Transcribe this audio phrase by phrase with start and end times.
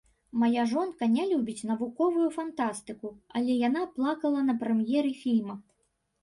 [0.43, 3.07] Мая жонка не любіць навуковую фантастыку,
[3.41, 5.55] але яна плакала на прэм'еры фільма.